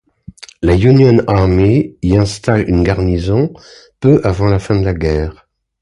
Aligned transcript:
La 0.63 0.73
Union 0.73 1.19
Army 1.27 1.95
y 2.01 2.15
installe 2.17 2.67
une 2.67 2.81
garnison 2.81 3.53
peu 3.99 4.19
avant 4.23 4.47
la 4.49 4.57
fin 4.57 4.79
de 4.79 4.83
la 4.85 4.95
guerre. 4.95 5.47